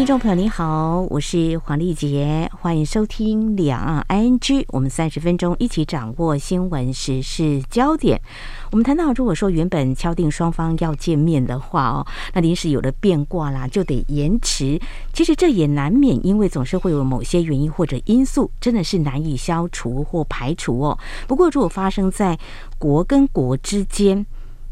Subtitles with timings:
[0.00, 4.38] 听众朋友，你好，我是黄丽杰，欢迎收听《两岸 ING》，
[4.68, 8.18] 我们三十分钟一起掌握新闻时事焦点。
[8.70, 14.80] 我们谈到，如果说原本敲定双方要见面的话哦，那临时有了变卦啦，就得延迟。
[15.12, 20.98] 其实这也难免，因为总是会有某些原因或者因素，真的是难以消除或排除哦。
[21.28, 22.38] 不过，如果发生在
[22.78, 24.24] 国跟国之间，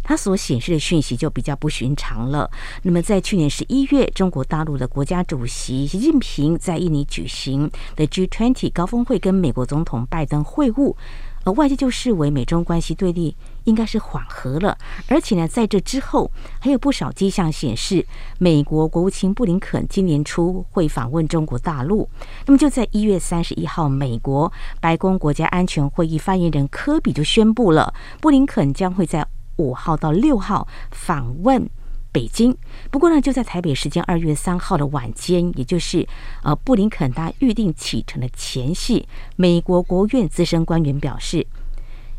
[0.08, 2.50] 它所显示的讯息就比较不寻常了。
[2.82, 10.96] 那么，在去年十一月，中国大陆的国家主席习近平在印尼举行的 G20 高峰会，跟美国总统拜登会晤，
[11.44, 14.78] 而外界就视为美中关系对立应该是缓和了。
[15.08, 18.06] 而且呢，在这之后，还有不少迹象显示，
[18.38, 22.08] 美国国务卿布林肯今年初会访问中国大陆。
[22.46, 24.50] 那么，就在一月三十一号，美国
[24.80, 29.26] 白宫国家安全会议发言人科比就宣布了，布林肯将会在
[29.58, 31.68] 五号到六号访问
[32.10, 32.56] 北京，
[32.90, 36.08] 不过呢，就在台北时间二月三号的晚间，也就是
[36.42, 39.06] 呃布林肯他预定启程的前夕，
[39.36, 41.46] 美国国务院资深官员表示，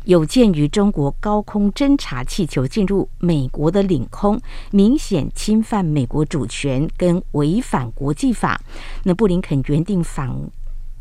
[0.04, 8.60] 有鉴于中国高空侦察气球进入美国的领空，明显侵犯美国主权跟违反国际法，
[9.02, 10.48] 那布林肯原定访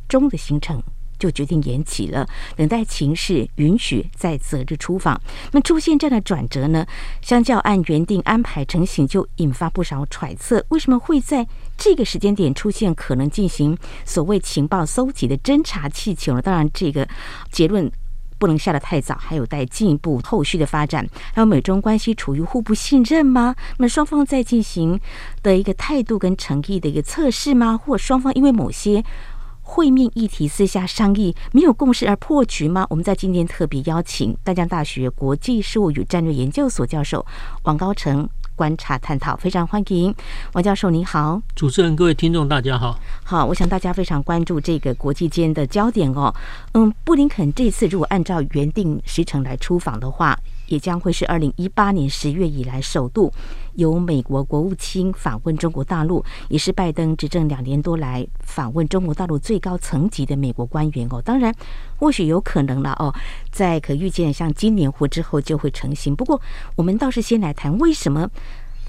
[0.08, 0.81] 中的行程。
[1.20, 5.20] 就决定延期了，等待情势允许再择日出访。
[5.52, 6.86] 那出现这样的转折呢？
[7.22, 10.66] 相较按原定安排成行，就引发不少揣测。
[10.70, 11.45] 为什么会在
[11.78, 16.42] 这个时间点出现可能进行所谓情报搜集的侦察气球呢？
[16.42, 17.08] 当然，这个
[17.52, 17.92] 结论
[18.38, 21.06] 不能下得太早，还有待进一步后续的发展。
[21.34, 23.53] 还有美中关系处于互不信任吗？
[23.78, 25.00] 那么双方在进行
[25.44, 27.78] 的一个态度跟诚意的一个测试吗？
[27.78, 29.03] 或双方因为某些
[29.70, 32.88] 会面议题私下商议没有共识而破局吗？
[32.90, 37.24] 我们在今天特别邀请淡江大学国际事务与战略研究所教授
[37.63, 40.13] 王高成观察探讨，非常欢迎
[40.53, 41.40] 王教授，你好。
[41.56, 43.00] 主持人，各位听众，大家好。
[43.24, 46.34] 好，我想大家非常关注这个国际间的焦点哦。
[46.74, 50.36] 嗯，布林肯这次如果按照原定时程来出访的话，
[50.69, 53.31] 也将会是二零一八年十月以来首度。
[53.75, 61.22] 由美国国务卿访问中国大陆，也是拜登执政两年多来访问中国大陆最高层级的美国官员哦。
[61.22, 61.53] 当然，
[61.97, 63.13] 或许有可能了哦，
[63.52, 66.13] 在可预见像今年或之后就会成型。
[66.13, 66.41] 不过，
[66.75, 68.30] 我们倒是先来谈为什么。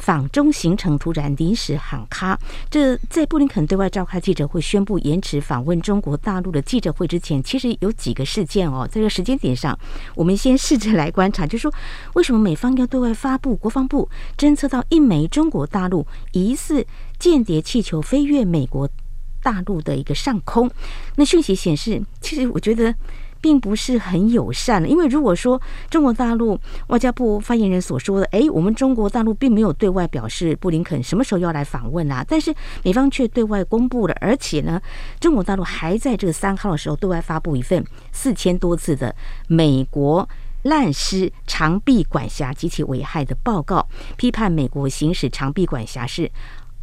[0.00, 2.38] 访中行程突然临时喊卡，
[2.70, 8.86] 这在布林肯对外召开记者会宣布延迟访问中国大陆的记者会之前，其实有几个事件哦。
[8.86, 9.78] 在这个时间点上，
[10.14, 11.72] 我们先试着来观察，就是说
[12.14, 16.86] 为什么美方要对外发布国防部侦测到一枚中国大陆疑似
[17.18, 18.88] 间谍气球飞越美国
[19.42, 20.70] 大陆的一个上空？
[21.16, 22.94] 那讯息显示，其实我觉得。
[23.40, 26.58] 并不是很友善的，因为如果说中国大陆
[26.88, 34.80] 外交部发言人所说的，哎，我们中国大陆并没有对外表示布林肯什么时候要来访问啊，但是美方却对外公布了，而且呢，
[35.18, 39.14] 中国大陆还在这个三号的时候对外发布一份四千多字的
[39.48, 40.28] 美国
[40.62, 46.30] 滥施长臂管辖及其危害的报告，批判美国行使长臂管辖是。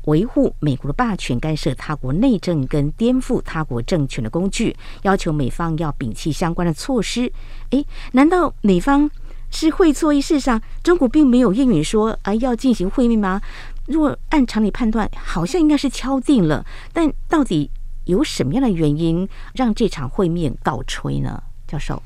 [0.07, 7.31] 维护美国的霸权、干涉他国内政跟颠覆他国政权的工具，要求美方要摒弃相关的措施。
[7.69, 9.09] 诶，难道美方
[9.51, 10.21] 是会错意？
[10.21, 13.41] 事实上，中国并没有应允说啊要进行会面吗？
[13.85, 16.65] 如果按常理判断，好像应该是敲定了。
[16.93, 17.69] 但到底
[18.05, 21.43] 有什么样的原因让这场会面告吹呢？
[21.67, 22.01] 教授？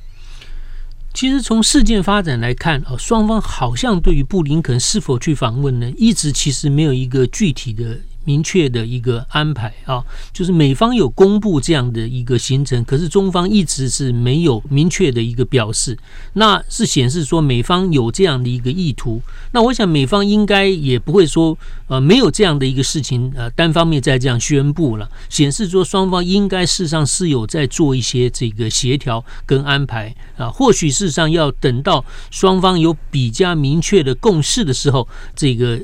[1.13, 7.99] 其实从事件发展来看，哦，双方好像对于布林肯是否去访问呢，一直其实没有一个具体的。
[8.24, 15.98] 明确的一个安排啊，就是美方有公布这样的一个行程，可是中方一直是没有明确的一个表示，
[16.34, 19.22] 那是显示说美方有这样的一个意图。
[19.52, 35.79] 那我想美方应该也不会说呃没有这样的一个事情呃单方面在这样宣布了，显示说双方应该事实上是有在做一些这个协调跟安排啊，或许事实上要等到双方有比较明确的共识的时候，这个。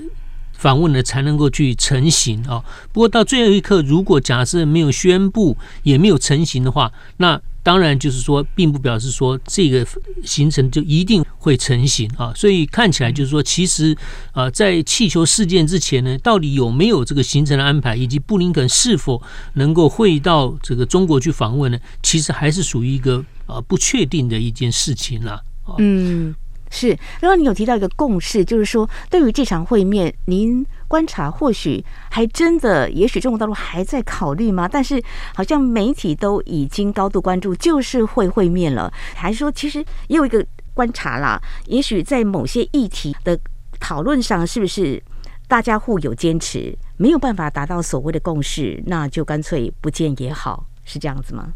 [0.58, 2.64] 访问呢才能够去成行啊。
[2.92, 9.86] 不过到最后一刻，如果假设没有宣布，也没有成行的话，那当然就是说，并不表示说这个
[10.24, 12.32] 行程就一定会成行啊。
[12.34, 13.96] 所以看起来就是说，其实
[14.32, 19.22] 啊，在气球事件之前呢，到底有没有这个行程的安排，以及布林肯是否
[19.56, 21.78] 能够会到这个中国去访问呢？
[22.02, 25.42] 其实还是属于一个啊不确定的一件事情了。
[25.78, 26.34] 嗯。
[26.70, 34.68] 是，刚刚你有提到一个共识，就是说，对于这场会面，您观察或许还真的，也许中国大陆还在考虑吗？
[34.68, 35.02] 但是
[35.34, 41.42] 好像媒体都已经高度关注，就是会会面了，还是说其实也有一个观察啦？
[41.66, 43.40] 也许在某些议题的
[43.80, 45.02] 讨论上，是不是
[45.48, 51.48] 大家互有坚持，没有办法达到所谓的共识，那就干脆不见也好，是这样子吗？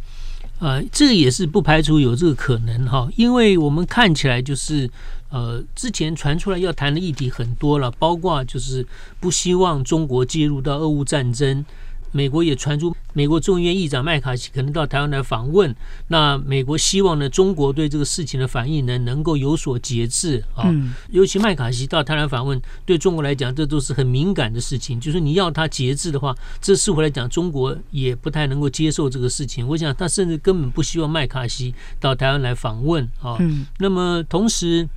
[0.61, 4.87] 呃，这个也是不排除有这个可能哈，因为我们看起来就是，
[5.29, 8.85] 呃，之前传出来要谈的议题很多了，包括就是
[9.19, 11.65] 不希望中国介入到俄乌战争。
[12.11, 15.73] 美国也传出，美国众议院议长麦卡锡可能到台湾来访问。
[16.09, 20.69] 那美国希望呢，中国对这个事情的反应呢，能够有所节制啊。
[21.09, 24.99] 尤其麦卡锡到台湾访问，对中国来讲，这都是很敏感的事情。
[24.99, 29.65] 就是你要他节制的话，这似乎来讲，中国也不太能够接受这个事情。
[29.67, 33.37] 我想，他甚至根本不希望麦卡锡到台湾来访问啊。
[33.79, 34.87] 那么同时，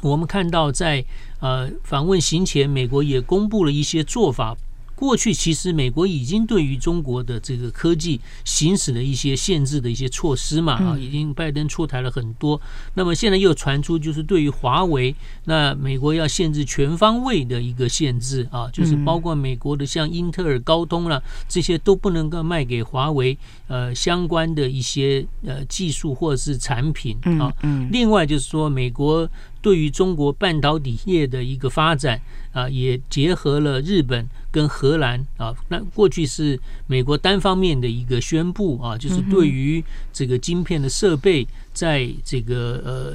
[0.00, 1.04] 我们看到在
[1.38, 4.56] 呃访问行前，美国也公布了一些做法。
[5.02, 12.60] 过去其实美国已经对于中国的这个科技行使了一些限制的一些措施嘛啊，已经拜登出台了很多。
[12.94, 15.12] 那么现在又传出就是对于华为，
[15.46, 27.52] 那美国要限制全方位的一个限制啊，就是包括美国的像英特尔、高通了这些都不能够卖给华为呃相关的一些呃技术或者是产品啊。
[27.90, 29.28] 另外就是说美国。
[29.62, 32.20] 对于中国半导体业的一个发展
[32.52, 35.54] 啊，也结合了日本跟荷兰啊。
[35.68, 39.82] 那过去是美国单方面的一个宣布啊，就是对于
[40.12, 43.14] 这个晶片的设备，在这个呃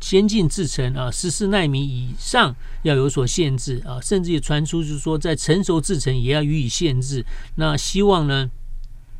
[0.00, 7.24] 先进制程啊，十四奈米以上要有所限制啊，甚至也传出就是说在成熟制程也要予以限制。
[7.56, 8.50] 那希望呢，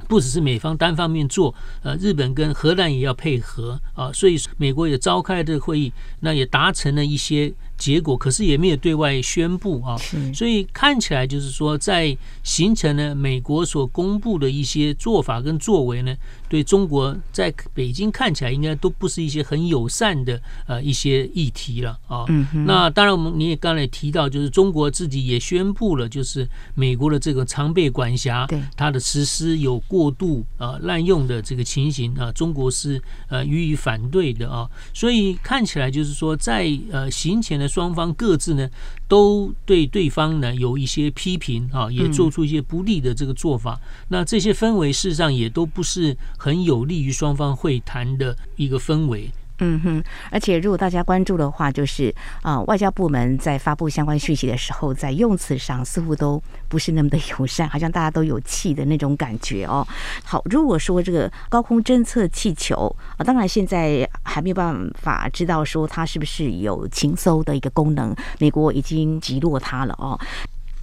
[0.09, 7.53] 不只是美方单方面做，呃，日本跟荷兰也要配合啊，所以美国也召开了这个会议，那也达成了一些。
[7.79, 9.97] 结果可是也没有对外宣布啊，
[10.35, 16.17] 所以看起来就是说，在形成呢美国所公布的一些做法跟作为呢，
[16.49, 22.27] 对中国在北京看起来应该都不是一些很友善的呃一些议题了啊。
[22.67, 28.45] 那当然，我们你也刚才提到，就是中国自己也宣布了，就是美国的这个常备管辖，
[28.77, 34.69] 它的实施有过度呃滥用的这个情形啊，中国是呃予以反对的啊。
[34.93, 37.68] 所以看起来就是说，在呃行前的。
[37.69, 38.69] 双方各自呢，
[39.07, 43.75] 都对对方呢有一些批评啊，也做出一些不利的这个做法。
[43.75, 49.31] 嗯、那这些氛围事实上也都不是很有利于双方会谈的一个氛围。
[49.61, 59.85] 嗯哼，而且如果大家关注的话，就是啊、外交部门在发布相关讯息的时候，在用词上似乎都不是那么的友善，好像大家都有气的那种感觉哦。
[60.23, 70.17] 好，如果说这个高空侦测气球啊，当然现在还没有办法知道说它是不是有情搜的一个功能，美国已经击落它了哦。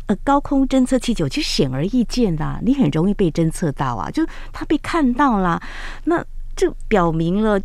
[0.07, 5.61] 呃，高空侦测气球其实显而易见的，你很容易被侦测到啊，就它被看到了，
[6.03, 6.21] 那
[6.57, 7.57] 这表明了。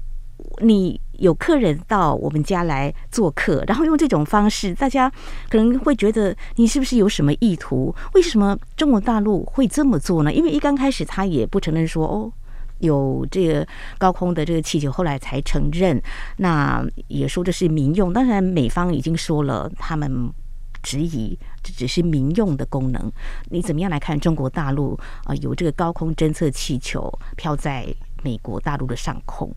[0.59, 5.11] 你有客人到我们家来做客，然后用这种方式，大家
[5.49, 7.95] 可能会觉得你是不是有什么意图？
[8.15, 10.33] 为什么中国大陆会这么做呢？
[10.33, 12.33] 因为一刚开始他也不承认说哦，
[12.79, 13.67] 有这个
[13.99, 16.03] 高空的这个气球，后来才承认。
[16.39, 20.31] 那也说这是民用，当然美方已经说了，他们
[20.83, 23.13] 质疑这只是民用的功能。
[23.51, 25.35] 你怎么样来看中国大陆啊？
[25.37, 27.87] 有这个高空侦测气球飘在
[28.23, 29.53] 美国大陆的上空？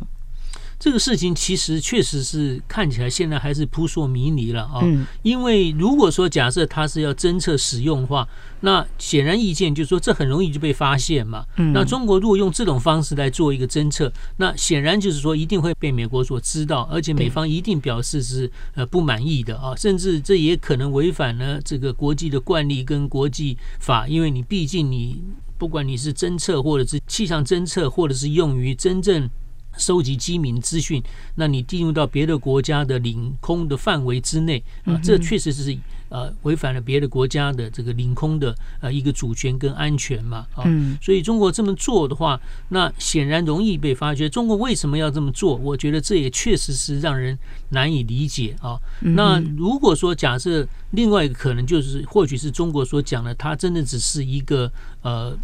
[0.84, 4.84] 这个事情其实确实是看起来现在还是扑朔迷离了啊，
[5.22, 8.28] 因为如果说假设它是要侦测使用的话，
[8.60, 11.46] 那显然意见就是说这很容易就被发现嘛。
[11.56, 25.24] 嗯那中国如果用这种方式来做一个侦测，那显然就是说一定会被美国所知道，而且美方一定表示是呃不满意的啊，甚至这也可能违反了这个国际的惯例跟国际法，因为你毕竟你
[25.58, 29.30] 不管你是侦测或者是气象侦测，或者是用于真正。
[29.78, 31.02] 收集机敏资讯，
[31.36, 35.78] 那你进入到别的国家的领空的范围之内啊，这确实是
[36.10, 40.64] 呃违反了别的国家的这个领空的呃一个主权跟安全嘛啊，
[41.02, 42.40] 所以中国这么做的话，
[42.70, 44.30] 那显然容易被发觉。
[44.30, 45.56] 中国为什么要这么做？
[45.56, 47.38] 我觉得这也确实是让人
[47.70, 48.80] 难以理解啊。
[49.02, 55.38] 那如果说假设另外一个可能就是，或许是中国所讲的，它真的只是一个呃。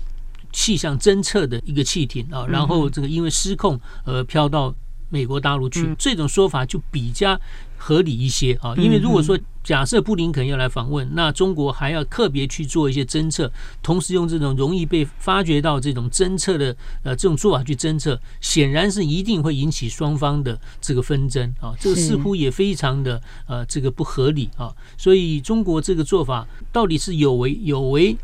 [0.52, 4.74] 气象侦测的一个气艇啊，然后这个因为失控而飘到
[5.10, 7.40] 美国大陆去，嗯、这种说法就比较
[7.78, 8.76] 合理一些啊。
[8.78, 13.52] 因为如果说假设布林肯要来访问，那中国还要特别去做一些侦测，
[13.84, 21.76] 同时用这种容易被发掘到这种侦测的呃这种做法去侦测，显然是一定会引起双方的这个纷争啊。
[21.80, 24.74] 这个似乎也非常的呃这个不合理啊。
[24.98, 28.16] 所以中国这个做法到底是有为有为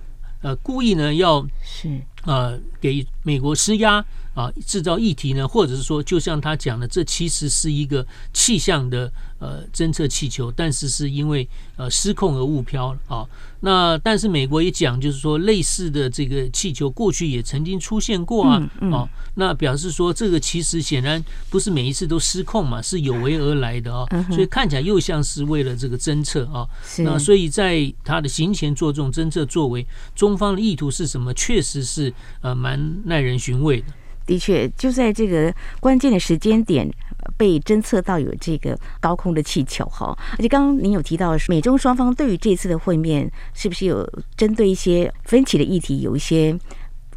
[0.42, 1.14] 呃故意呢？
[1.14, 4.04] 要是呃给美国施压。
[4.36, 13.26] 啊，制造议题呢，或者是说，就像他讲的，这其实是一个气象的呃侦测气球，但是是因为呃失控而误飘啊。
[13.62, 18.62] 那但是美国也讲，就是说类似的这个气球过去也曾经出现过啊。
[18.92, 24.06] 啊，那表示说这个其实显然不是每一次都失控嘛，是有为而来的啊。
[24.30, 26.68] 所以看起来又像是为了这个侦测啊。
[27.00, 31.34] 那所以在他的行前做这种侦测作为，中方的意图是什么？
[31.34, 33.88] 确实是呃蛮耐人寻味的。
[34.26, 36.90] 的确，就在这个关键的时间点
[37.38, 46.58] 被侦测到有这个高空的气球哈，而且刚刚您有提到，美中双方对于这次的会面，是不是有针对一些分歧的议题有一些？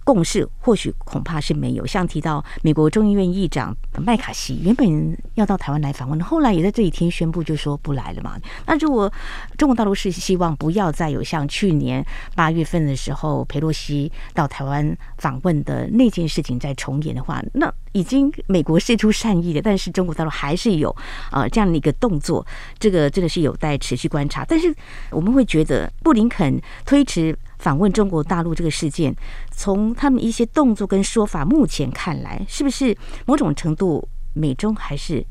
[0.08, 8.40] 共识或许恐怕是没有，像提到美国众议院议长麦卡锡原本要到台湾来访问，后来也在这一天宣布就说不来了嘛。
[8.64, 9.12] 那如果
[9.58, 12.02] 中国大陆是希望不要再有像去年
[12.34, 20.94] 八月份的时候佩洛西到台湾访问的那件事情再重演的话，那已经美国释出善意了，但是中国大陆还是有
[21.32, 22.46] 呃这样的一个动作，
[22.78, 24.44] 这个真的是有待持续观察。
[24.44, 24.74] 但是
[25.10, 27.36] 我们会觉得布林肯推迟。
[27.58, 29.12] 访问中国大陆这个事件，
[29.50, 35.26] 从他们一些动作跟说法，目前看来，是不是某种程度美中还是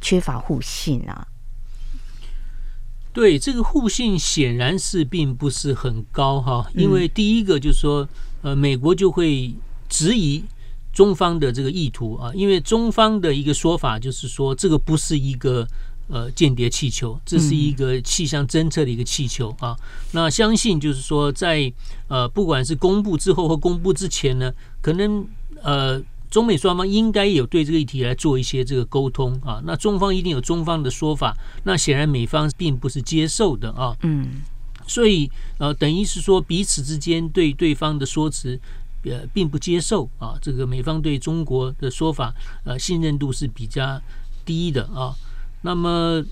[0.00, 1.24] 缺乏互信啊？
[3.12, 8.08] 对，这个互信显然是并不是很高哈，因为第一个就是说，
[8.42, 9.54] 呃，美国就会
[9.88, 10.44] 质疑
[10.98, 15.64] 中方的这个意图啊，因为中方的一个说法就是说，这个不是一个。
[16.10, 19.76] 呃，间谍气球，这是一个气象侦测的一个气球啊。
[20.12, 21.72] 那相信就是说在，在
[22.08, 24.50] 呃，不管是公布之后或公布之前呢，
[24.80, 25.28] 可能
[25.62, 29.60] 呃，中美双方应该有对这个议题来做一些这个沟通啊。
[29.66, 33.94] 那中方一定有中方的说法，那显然美方并不是接受的啊。
[34.00, 34.40] 嗯，
[34.86, 38.58] 所以呃，等于是说彼此之间对对方的说辞
[39.04, 40.38] 呃并不接受啊。
[40.40, 44.00] 这个美方对中国的说法呃信任度是比较
[44.44, 45.14] 低的啊。
[45.62, 46.24] 那么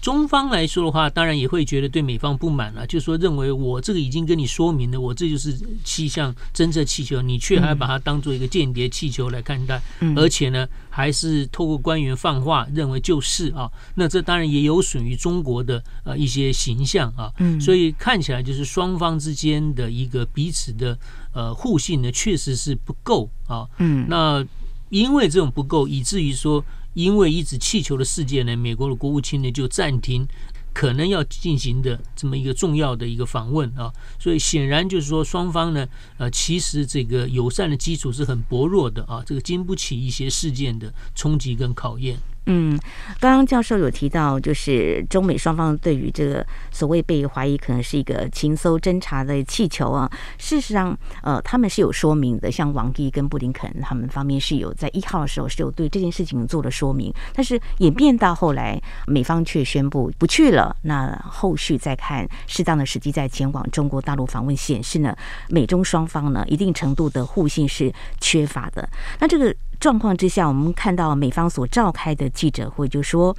[0.00, 5.54] 中方来说的话，当然也会觉得对美方不满了，就是说认为我这个已经跟你说明了，我这就是
[5.84, 9.80] 气象侦测气球，你却还把它当做一个间谍气球来看待，
[10.16, 17.30] 而且呢，还是透过官员放话认为就是啊，那这当然也有损于中国的呃一些形象啊，
[17.60, 20.98] 所以看起来就是双方之间的一个彼此的
[21.34, 24.42] 呃互信呢，确实是不够啊，嗯，那
[24.88, 26.64] 因为这种不够，以至于说。
[26.94, 30.26] 因为一直气球的事件呢，美国的国务卿呢就暂停
[30.72, 35.86] 可能要进行的这么一个重要的一个访问啊，所以显然就是说双方呢，
[36.18, 42.18] 呃，其实这个友善的基础是很薄弱的啊，这个经不起一些事件的冲击跟考验。
[42.46, 42.76] 嗯，
[43.20, 65.14] 刚刚教授有提到，就是中美双方对于这个所谓被怀疑可能是一个情搜侦查的气球啊，事实上，呃，他们是有说明的，像王毅跟布林肯他们方面是有在一号的时候是有对这件事情做了说明，但是演变到后来，美方却宣布不去了，那后续再看适当的时机再前往中国大陆访问，显示呢，
[65.50, 68.88] 美中双方呢一定程度的互信是缺乏的，
[69.20, 69.54] 那这个。
[69.80, 73.34] 状况之下，我们看到美方所召开的记者会，就说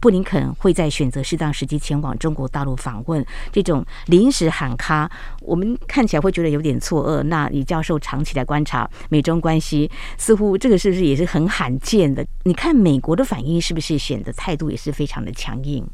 [0.00, 7.22] 布林肯会在选择适当时机前往中国大陆访问，这种临时喊卡，我们看起来会觉得有点错愕。
[7.24, 12.24] 那李教授长期来观察美中关系，似乎这个是不是也是很罕见的？
[12.44, 15.84] 你看美国的反应是不是显得态度也是非常的强硬？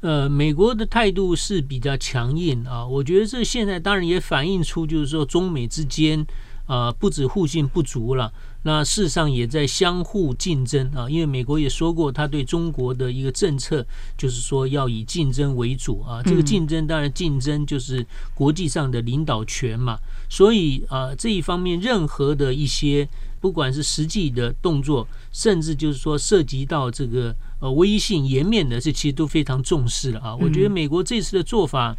[0.00, 6.26] 呃，美国的态度是比较强硬啊，我觉得这现在当然也反映出就是说中美之间
[6.66, 8.30] 啊，不止互信不足了。
[8.66, 13.86] 那事实上也在相互竞争啊，因为美国也说过，他对中国的一个政策
[14.18, 16.20] 就是说要以竞争为主啊。
[16.24, 18.04] 这个竞争当然竞争就是
[18.34, 19.96] 国际上的领导权嘛，
[20.28, 23.08] 所以啊这一方面任何的一些
[23.40, 30.34] 不管是实际的动作，甚至就是说涉及到这个呃威信颜面的，这其实都非常重视了啊。
[30.34, 31.96] 我觉得美国这次的做法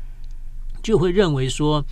[0.84, 1.86] 就会认为说，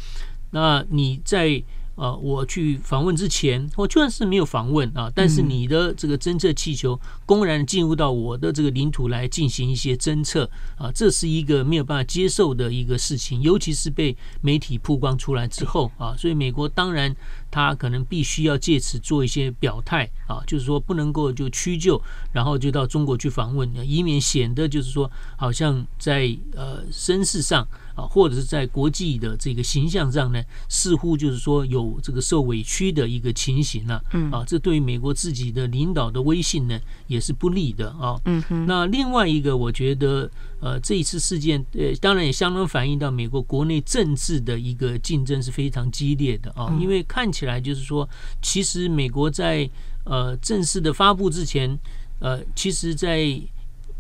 [0.52, 1.64] 那你在。
[1.96, 17.16] 呃，我去访问之前，我就算是没有访问啊，但是你的这个侦测气球公然进入到我的这个领土来进行一些侦测啊，这是一个没有办法接受的一个事情，尤其是被媒体曝光出来之后啊，所以美国当然
[17.50, 22.02] 他可能必须要借此做一些表态啊，就是说不能够就屈就，
[22.34, 27.66] 然后就到中国去访问，以免显得就是说好像在呃声势上。
[27.96, 34.04] 啊，或者是在国际的这个形象上呢，似乎就是说有这个受委屈的一个情形了。
[34.12, 38.20] 嗯，啊，这对于美国自己的领导的威信呢，也是不利的啊。
[38.26, 38.66] 嗯哼。
[38.66, 46.78] 那另外一个，我觉得，呃，这一次事件，呃，当然也相当反映到美国国内政治的一个竞争是非常激烈的啊。
[46.80, 48.08] 因为看起来就是说，
[48.42, 49.70] 其实美国在
[50.04, 51.80] 呃正式的发布之前，
[52.20, 53.40] 呃，其实在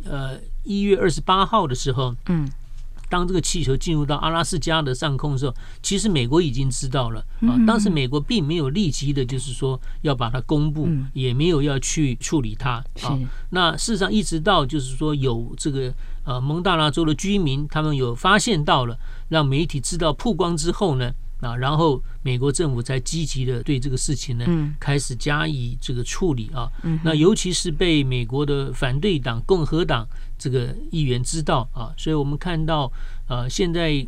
[0.03, 2.49] 呃一月二十八号的时候，嗯。
[3.15, 7.55] 当这个气球进入到阿拉斯加的上空的时候，其实美国已经知道了啊。
[7.65, 13.17] 当时美国并没有立即的，就是说要把它公布，也没有要去处理它啊。
[13.51, 15.93] 那事实上，一直到就是说有这个
[16.25, 21.13] 呃蒙大拿州的居民，他们有发现到了，让媒体知道曝光之后呢。
[21.41, 24.45] 啊，然后美国政府才积极的对这个事情呢，
[24.79, 26.71] 开始加以这个处理啊。
[27.03, 30.07] 那尤其是被美国的反对党共和党
[30.45, 32.91] 这个议员知道啊，所以我们看到
[33.27, 34.05] 呃，现在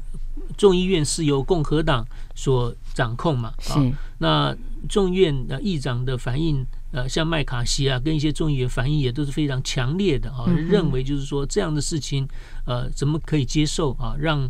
[0.55, 3.51] 众议院是由共和党所掌控嘛。
[3.69, 3.81] 啊，
[4.19, 4.55] 那
[4.87, 12.27] 众议院的议长的反应，呃，像麦卡锡啊，跟一些众议员反应也都是非常强烈的啊，认为就是说这样的事情，
[12.67, 14.15] 呃，怎么可以接受啊？
[14.19, 14.47] 让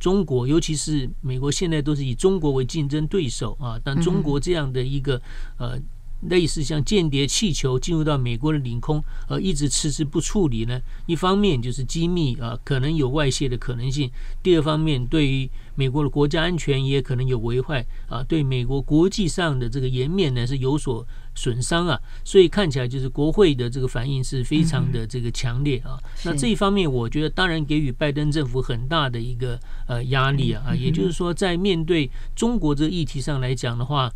[0.00, 3.78] 中国，尤其是美国，现在都是以中国为竞争对手啊。
[3.84, 5.22] 但中国这样的一个
[5.56, 5.78] 呃，
[6.22, 10.80] 类似像间谍气球进入到美国的领空，而一直迟迟不处理呢？
[11.06, 14.08] 一方面就是机密啊，可能有外泄的可能性；
[14.42, 21.06] 第二方面，对于美国的国家安全也可能有危害啊，对美国国际上的这个颜面呢是有所。
[21.34, 25.94] 损伤啊，所以看起来就是国会的这个反应是非常的这个强烈啊。
[26.24, 29.56] 那这一方面，我觉得当然给予拜登政府很大的一个
[29.86, 34.12] 呃压力啊啊，也就是说，在面对中国这个议题上来讲的话，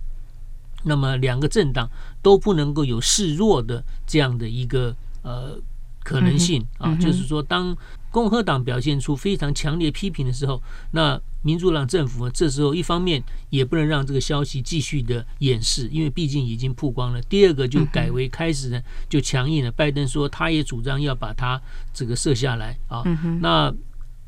[0.84, 1.90] 那么两个政党
[2.22, 5.58] 都不能够有示弱的这样的一个呃
[6.02, 7.76] 可能性啊，就是说当。
[8.12, 17.22] 共和党表现出非常强烈批评的时候，那民主党政府，这时候一方面也不能让这个消息继续的掩饰，因为毕竟已经曝光了。
[17.22, 19.72] 第二个就改为开始呢，就强硬了。
[19.72, 21.58] 拜登说他也主张要把它
[21.94, 23.02] 这个射下来啊。
[23.40, 23.72] 那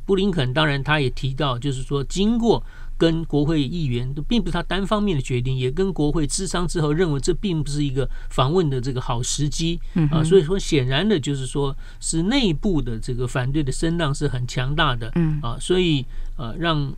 [0.06, 2.64] 布林肯当然他也提到，就是说经过。
[2.96, 9.80] 跟国会议员都并不是他单方面的决定，也跟国会智商之后认为这并不是一个访问的这个好时机。
[10.10, 15.12] 啊，所以说显然的就是说是内部的这个反对的声浪是很强大的。
[15.42, 16.04] 啊，所以
[16.36, 16.92] 呃让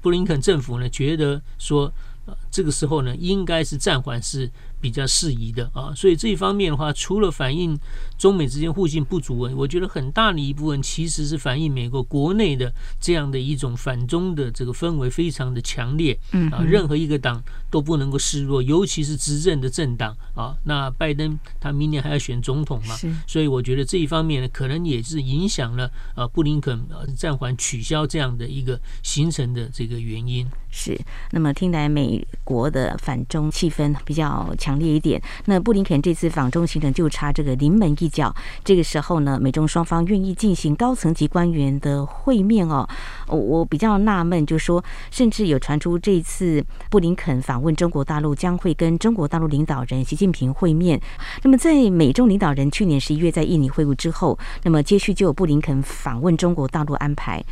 [0.00, 1.92] 布林肯政府呢觉得说
[2.26, 4.50] 呃这个时候呢应该是暂缓是。
[4.82, 7.78] 比较适宜的啊，所以这一方面的话，除了反映
[8.18, 16.18] 中美之间互信不足，我觉得很大的一部分其实是反映美国国内的这样的一种反中的这个氛围非常的强烈。
[16.32, 17.40] 嗯啊，任何一个党
[17.70, 20.56] 都不能够示弱，尤其是执政的政党啊。
[20.64, 22.96] 那拜登他明年还要选总统嘛，
[23.28, 30.44] 所以我觉得这一方面呢，可能也是影响了呃布林肯呃暂缓取消这样的一个行程的这个原因。
[30.74, 30.98] 是，
[31.32, 35.20] 那么听来美国的反中气氛比较强烈一点。
[35.44, 38.34] 那布林肯这次访中行程就差这个临门一脚。
[38.64, 42.88] 这个时候呢，美中双方愿意进行高层级官员的会面哦。
[43.28, 50.98] 我比较纳闷，就是说，甚至有传出这次布林肯访问中国大陆将会跟中国大陆领导人习近平会面。
[51.42, 57.44] 那么在美中领导人去年十一月在印尼会晤之后，那么接续就有布林肯访问中国大陆安排。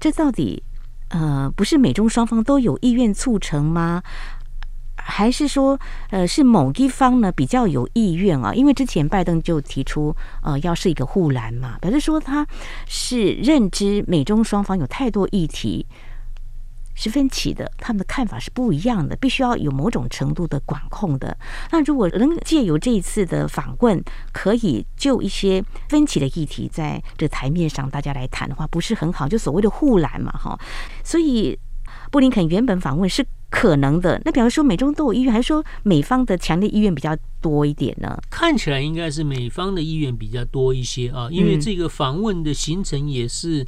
[0.00, 0.64] 这到底？
[1.08, 4.02] 呃，不是美中双方都有意愿促成吗？
[4.96, 5.78] 还是说，
[6.10, 8.52] 呃，是某一方呢比较有意愿啊？
[8.52, 12.46] 因为之前拜登就提出，呃，要设一个护栏嘛，表示说他
[12.86, 15.86] 是认知美中双方有太多议题。
[16.96, 21.36] 是分歧的，他们的看法是不一样的，必须要有某种程度的管控的。
[21.70, 29.28] 那如果能借由这一次的访问，可以就一些分歧的议题在这台面上大家来谈的话，不是很好？
[29.28, 30.58] 就所谓的护栏嘛，哈。
[31.04, 31.56] 所以
[32.10, 34.18] 布林肯原本访问是可能的。
[34.24, 38.18] 那比方说美中都有意愿，还是说美方的强烈意愿比较多一点呢？
[38.30, 43.66] 看起来应该是美方的意愿比较多一些啊，因为这个访问的行程也是。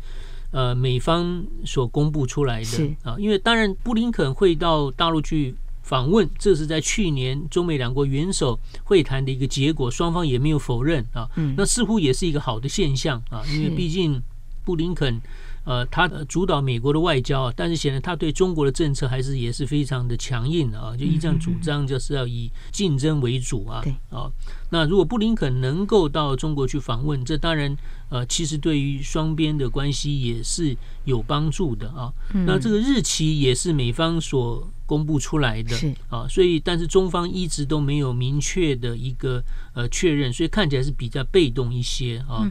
[0.50, 11.28] 呃，美方所公布出来的啊，因为当然布林肯会到大陆去访问，这是在去年中美两国元首会谈的一个结果，双方也没有否认啊。
[11.56, 14.22] 那似乎也是一个好的现象啊，因为毕竟
[14.64, 15.20] 布林肯
[15.68, 23.82] 呃，他主导美国的外交，但是显然他对中国的政策还是也是非常的强硬的啊，就一向主张就是要以竞争为主啊。
[23.82, 24.32] 对啊，
[24.70, 27.76] 那如果布林肯能够到中国去访问，这当然
[28.08, 32.10] 呃，其实对于双边的关系也是有帮助的啊。
[32.46, 35.76] 那这个日期也是美方所公布出来的
[36.08, 42.50] 啊，所以但是中方一直都没有明确的一个呃确认，所以看起来是比较被动一些啊。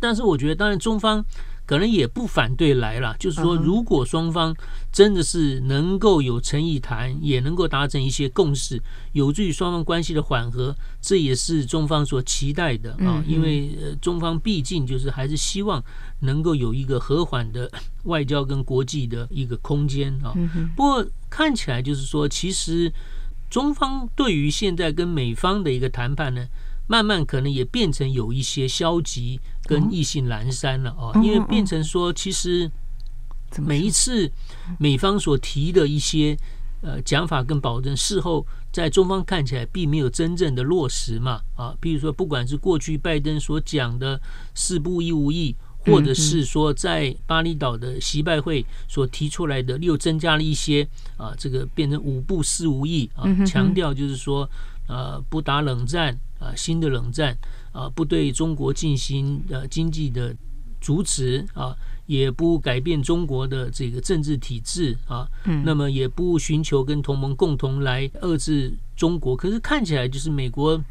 [0.00, 1.22] 但是我觉得，当然中方。
[1.64, 4.54] 可能也不反对来了，就是说，如果双方
[4.92, 13.24] 真的是能够有诚意谈，也能够达成一些共识，有助于双方关系的缓和，这也是中方所期待的啊。
[13.26, 15.82] 因为呃，中方毕竟就是还是希望
[16.20, 17.70] 能够有一个和缓的
[18.04, 20.34] 外交跟国际的一个空间啊。
[20.76, 22.92] 不过看起来就是说，其实
[23.48, 26.46] 中方对于现在跟美方的一个谈判呢。
[26.88, 29.40] 慢慢可能也变成有一些消极
[29.72, 32.70] 跟意兴阑珊了啊，因为变成说，其实
[33.58, 34.30] 每一次
[34.78, 36.36] 美方所提的一些
[36.82, 44.20] 呃讲法跟保证，事后在中方看起来并没有真正的落实嘛啊，比如说不管是过去拜登所讲的
[44.54, 45.56] 四不一无意，
[45.86, 54.48] 或者是说在巴厘岛的习拜会所提出来的又增加了一些啊，这个变成五不四无意啊，强调就是说
[54.88, 56.18] 呃不打冷战。
[56.42, 57.36] 啊，新的冷战
[57.70, 60.34] 啊，不对中国进行呃经济的
[60.80, 61.76] 阻止啊，
[62.06, 69.36] 也不改变中国的这个政治体制啊，嗯，那么也不寻求跟同盟共同来遏制中国。
[69.36, 70.82] 可是看起来就是美国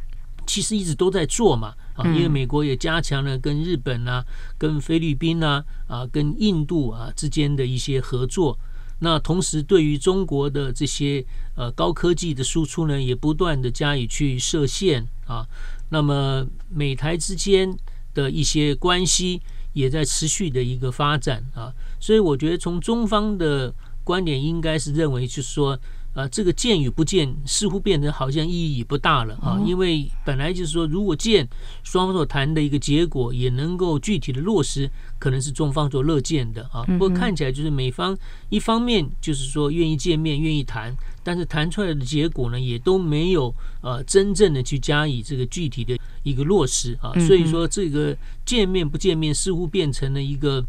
[0.48, 4.26] 其实一直都在做嘛啊，因为美国也加强了跟日本啊、
[4.58, 8.58] 跟菲律宾啊、啊跟印度啊之间的一些合作。
[9.04, 15.48] 那同时，对于中国的这些呃高科技的输出呢，也不断的加以去设限啊。
[15.90, 17.78] 那么美台之间
[18.14, 19.42] 的一些关系
[19.74, 21.74] 也在持续的一个发展啊。
[22.00, 25.80] 所以我觉得，从中方的观点，应该是认为，就是说。
[26.14, 31.48] 啊，这个见与不见似乎变得好像意义不大了啊，因为本来就是说，如果见
[31.84, 36.84] 双方所谈的一个结果也能够具体的落实，可能是中方所乐见的啊。
[36.84, 38.18] 不过看起来就是美方
[38.50, 40.94] 一方面就是说愿意见面、愿意谈，
[41.24, 47.14] 但是谈出来的结果呢，也都没有呃真正的去加以这个具体的一个落实啊。
[47.26, 50.66] 所以说，这个见面不见面似乎变成了一个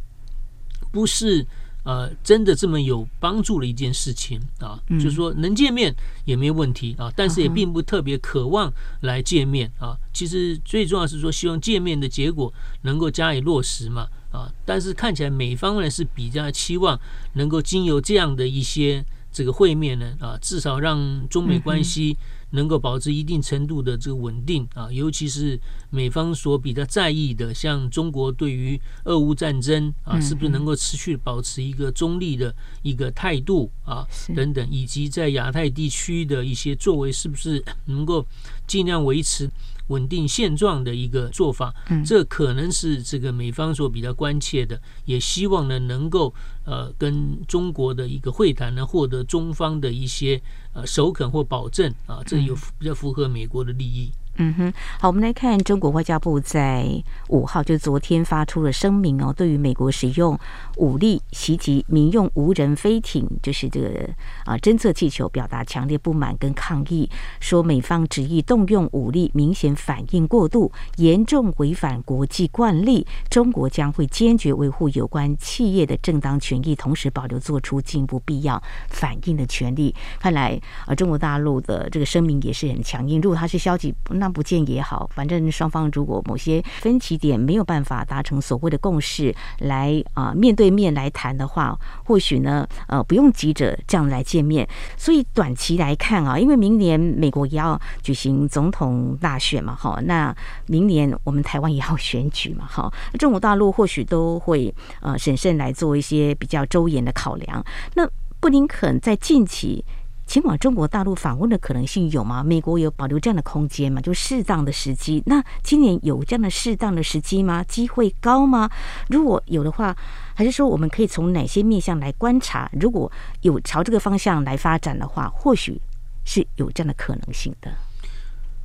[0.92, 1.44] 不是。
[1.84, 9.96] 呃，真的这么有帮助的一件事情啊，就是说能见面也没问题啊，但是也并不特别渴望来见面啊。
[10.12, 14.52] 其实最重要是说，希望见面的结果能够加以落实嘛啊。
[14.64, 16.98] 但是看起来美方呢是比较期望
[17.32, 22.16] 能够经由这样的一些这个会面呢啊，至少让中美关系。
[22.52, 25.60] 能够保持一定程度的这个稳定啊，尤其是
[25.90, 38.24] 美方所比较在意的，像中国对于俄乌战争啊，是不是能够持续保持一个中立的一个态度啊，等等，以及在亚太地区的一些作为，是不是能够
[38.66, 39.50] 尽量维持。
[39.88, 50.40] 稳定现状的一个做法，这可能是这个美方所比较关切的，也希望呢能够呃跟中国的一个会谈呢获得中方的一些
[50.72, 54.10] 呃首肯或保证啊，这有比较符合美国的利益。
[54.14, 56.86] 嗯嗯哼，好，我们来看中国外交部在
[57.28, 60.38] 五号，就昨天发出了声明哦，对于美国使用
[60.78, 64.08] 武力袭击民用无人飞艇，就是这个
[64.46, 79.94] 啊侦测气球，表达强烈不满跟抗议，说美方执意动用武力，明显反应过度，严重违反国际惯例，中国将会坚决维护有关企业的正当权益，同时保留做出进一步必要反应的权利。
[80.18, 83.94] 看来啊，中国大陆的这个声明也是很强硬，如果他是消极。
[84.22, 94.68] 那不见也好，反正双方如果某些分歧点没有办法达成所谓的共识，来啊、面对面来谈的话，或许呢呃不用急着这样来见面。
[94.96, 100.32] 所以短期来看啊，因为明年美国也要举行总统大选嘛，哈，那
[100.68, 107.64] 明年我们台湾也要选举嘛，哈，中国大陆或许都会呃审慎来做一些比较周延的考量。
[107.94, 108.08] 那
[108.38, 109.84] 布林肯在近期。
[110.32, 112.42] 前往中国大陆访问的可能性有吗？
[112.42, 114.00] 美国有保留这样的空间吗？
[114.00, 117.62] 就适当的时机，那今年有这样的适当的时机吗？
[117.64, 118.70] 机会高吗？
[119.10, 119.94] 如果有的话，
[120.34, 122.66] 还是说我们可以从哪些面向来观察？
[122.80, 125.78] 如果有朝这个方向来发展的话，或许
[126.24, 127.70] 是有这样的可能性的。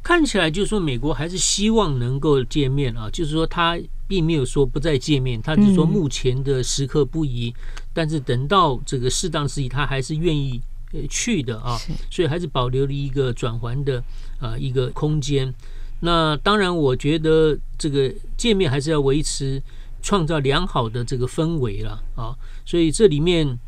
[0.02, 3.78] 看起来就是说，美国还是希望能够见面啊，就是说他
[4.08, 10.62] 并没有说不再见面，他只是说目前的时刻不宜，嗯、但是等到这个适当时机，他还是愿意。
[10.94, 11.78] 呃，去的啊，
[12.10, 14.04] 所以还是保留了一个转环的
[14.40, 15.54] 啊一个空间。
[16.00, 19.62] 那当然，我觉得这个见面还是要维持
[20.02, 23.60] 创造良好的这个氛围了啊，所以这里面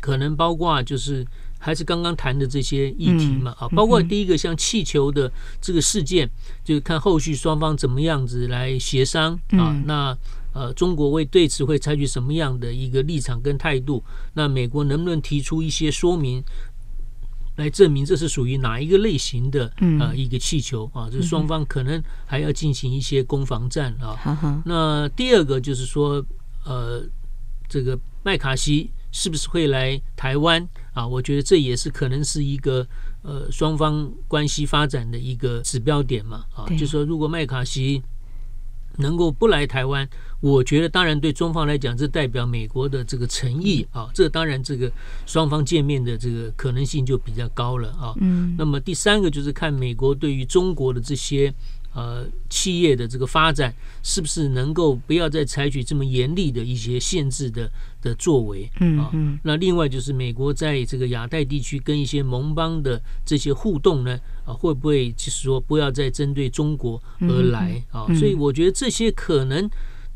[0.00, 1.24] 可能包括就是
[1.58, 6.28] 还是刚刚谈的这些议题嘛啊，包括第一个像气球的这个事件，
[6.64, 10.16] 就是看后续双方怎么样子来协商啊，那
[10.56, 14.02] 呃中国会对此会采取什么样的一个立场跟态度？
[14.32, 16.42] 那美国能不能提出一些说明？
[17.56, 21.08] 来证明这是属于哪一个类型的啊一个气球啊？
[21.08, 24.62] 就是双方可能还要进行一些攻防战啊。
[24.66, 26.22] 那第二个就是说，
[26.66, 27.02] 呃，
[27.66, 31.08] 这个麦卡锡是不是会来台湾啊？
[31.08, 32.86] 我觉得这也是可能是一个
[33.22, 36.68] 呃双方关系发展的一个指标点嘛啊。
[36.72, 38.02] 就是说，如果麦卡锡
[38.98, 40.08] 能够不来台湾，
[40.40, 44.08] 我觉得当然对中方来讲，这代表美国的这个诚意啊。
[44.14, 44.90] 这当然这个
[45.26, 48.14] 双方见面的这个可能性就比较高了啊。
[48.20, 48.54] 嗯。
[48.58, 51.52] 那么第三个就是看美国对于中国的这些。
[51.98, 58.70] 呃，企业的这个发展是不是能够不要再采取这么严厉的一些限制的的作为？
[58.80, 59.38] 嗯嗯。
[59.42, 68.06] 那另外就是美国在这个亚太地区跟一些盟邦的这些互动呢，啊，会不会就是说不要再针对中国而来啊？
[68.14, 69.68] 所以我觉得这些可能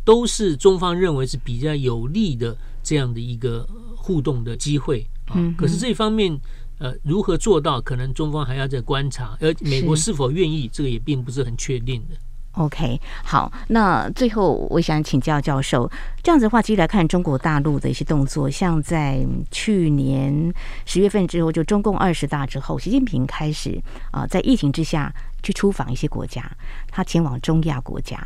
[0.04, 5.36] 都是中方认为是比较有利的这样的一个互动的机会啊。
[5.58, 6.40] 可是这方面。
[6.80, 7.78] 呃，如何做到？
[7.78, 12.16] 可能中方还要再观察，而美国是否愿意，这个也并不是很确定的。
[12.52, 15.90] OK，好，那最后我想请教教授，
[16.22, 20.52] 这样子的话，其实来看中国大陆的一些动作，像在去年
[20.84, 26.44] 十月份之后，就中共二十大之后，习近平开始啊、在疫情之下去出访一些国家，
[26.88, 28.20] 他前往中亚国家，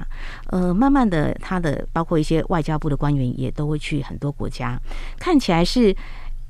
[0.47, 4.81] 呃，慢慢的，他的包括一些外交部的官员也都会去很多国家，
[5.19, 5.95] 看起来是。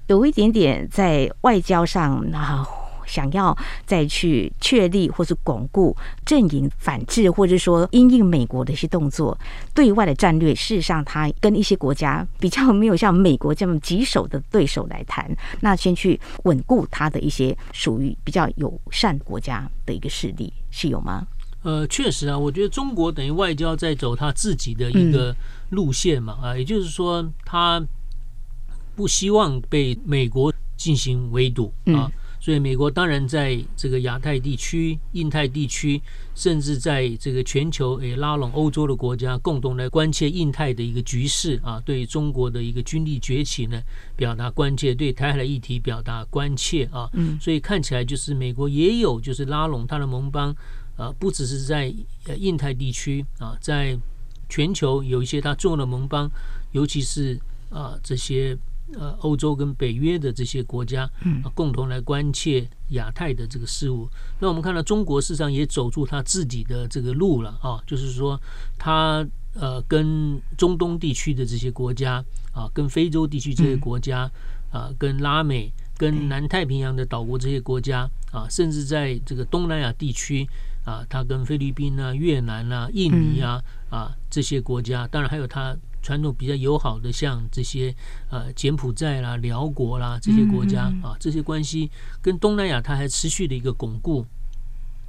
[0.06, 2.62] 有一点点在外交上啊，
[3.06, 9.36] 想要再去确立或是巩固阵营反制，或者说因应美国的一些动作，
[9.74, 21.26] 对外的战略，事实上他跟一些国家比较没有像美国这么棘手的对手来谈，那先去稳固他的一些属于比较友善国家的一个势力，是有吗？
[21.62, 25.34] 呃，确实啊，我觉得中国等于外交在走他自己的一个
[25.70, 27.84] 路线嘛，啊，也就是说他。
[28.96, 32.06] 不希望被美国进行围堵啊，
[32.44, 35.98] 所以美国当然在这个亚太地区、印太地区，
[36.35, 43.83] 甚至在这个全球也拉拢欧洲的国家，共同来关切印太的一个局势啊，对中国的一个军力崛起呢，
[44.14, 47.11] 表达关切，对台海的议题表达关切啊。
[47.40, 50.54] 所以看起来就是美国也有就是拉拢他的盟邦
[50.98, 51.90] 啊，不只是在
[52.37, 53.98] 印太地区啊，在
[54.50, 56.30] 全球有一些他重要的盟邦，
[56.72, 58.54] 尤其是啊这些。
[58.92, 61.10] 呃，欧洲跟北约的这些国家，
[61.42, 64.08] 啊，共同来关切亚太的这个事务。
[64.38, 68.38] 那我们看到中国事实上也走出他自己的这个路了啊，就是说
[68.78, 74.30] 他呃跟中东地区的这些国家啊，跟非洲地区这些国家
[74.70, 80.46] 啊，跟拉美、跟南太平洋的岛国这些国家啊，甚至在这个东南亚地区
[80.84, 85.74] 啊，他跟菲律宾啊、越南啊、印尼啊啊这些国家，当然还有他。
[86.04, 87.94] 传统比较友好的，像这些
[88.28, 91.90] 呃柬埔寨啦、辽国啦这些国家啊，这些关系
[92.20, 94.26] 跟东南亚它还持续的一个巩固。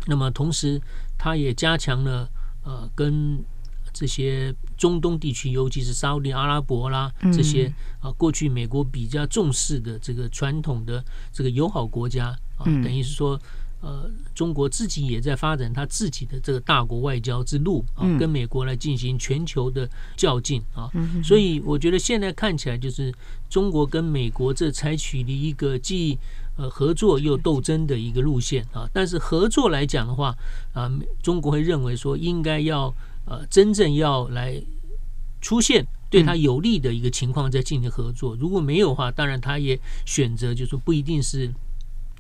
[0.08, 0.82] 那么同时，
[1.18, 2.30] 它也加强了
[2.64, 3.44] 呃跟
[3.92, 11.04] 这些中东地区，尤其是沙乌地阿拉伯啦这些啊，过去美国比较重视的这个传统的
[11.34, 12.28] 这个友好国家
[12.58, 13.38] 啊，等于是说。
[13.86, 20.90] 呃，中国自己也在发展他自己的这个大国外交之路啊，跟美国来进行全球的较劲啊。
[21.24, 23.14] 所以我觉得现在看起来就是
[23.48, 26.18] 中国跟美国这采取了一个既
[26.58, 28.90] 呃合作又斗争的一个路线啊。
[28.92, 30.36] 但是合作来讲的话
[30.74, 32.92] 啊，中国会认为说应该要
[33.26, 34.60] 呃真正要来
[35.42, 38.36] 出现对他有利的一个情况再进行合作。
[38.36, 41.54] 如果没有的话，当然他也选择就是说不一定是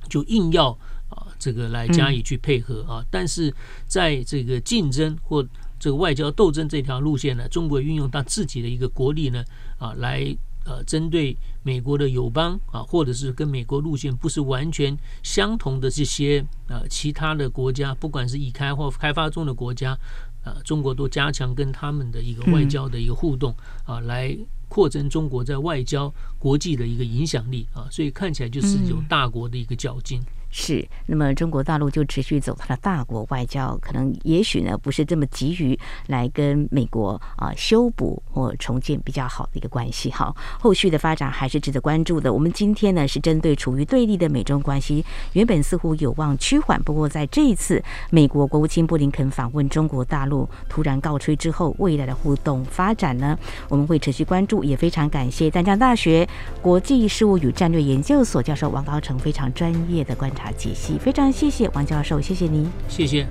[0.08, 0.78] 就硬要。
[1.10, 3.54] 啊，这个来加以去配合啊，但是
[3.88, 5.46] 在这个竞争或
[5.80, 9.44] 这个外交斗争这条路线呢，中国运用它自己的一个国力呢，
[9.78, 19.96] 啊，来呃针对美国的友邦啊，或者是跟美国路线不是完全相同的这些呃其他的国家，不管是已开或开发中的国家，
[20.44, 23.54] 啊，中国都加强跟他们的一个外交的一个互动
[23.86, 24.36] 啊，来
[24.68, 30.24] 扩增中国在外交国际的一个影响力啊，所以看起来就是有大国的一个较劲。
[30.58, 40.10] 是，那么中国大陆就持续走它的大国外交，可能也许呢不是这么急于来跟美国啊修补或重建比较好的一个关系。
[40.10, 42.32] 哈，后续的发展还是值得关注的。
[42.32, 53.38] 我们今天呢是针对处于对立的美中关系，原本似乎有望趋缓，不过在这一次美国国务卿布林肯访问中国大陆突然告吹之后，未来的互动发展呢，
[53.68, 54.64] 我们会持续关注。
[54.64, 56.26] 也非常感谢淡江大学
[56.62, 60.45] 国际事务与战略研究所教授王高成非常专业的观察。
[60.52, 63.26] 解析非常谢谢王教授，谢谢您，谢谢。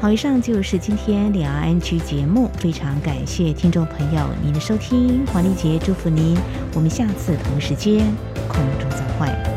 [0.00, 6.36] 好，以上就是今天两岸 ING 节目，非常感谢听众朋友您的收听，黄丽杰祝福您，
[6.74, 8.06] 我们下次同时间
[8.46, 9.55] 空中再会。